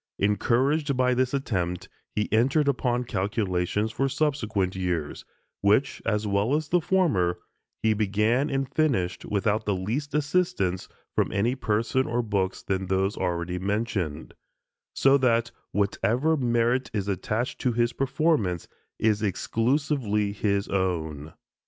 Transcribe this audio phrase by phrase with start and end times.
[0.17, 5.25] Encouraged by this attempt, he entered upon calculations for subsequent years,
[5.61, 7.37] which, as well as the former,
[7.83, 13.15] he began and finished without the least assistance from any person or books than those
[13.15, 14.33] already mentioned;
[14.95, 21.31] so that whatever merit is attached to his performance is exclusively his own.